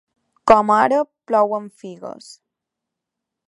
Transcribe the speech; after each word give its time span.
Com 0.51 0.71
ara 0.75 1.01
plouen 1.31 1.69
figues. 1.83 2.33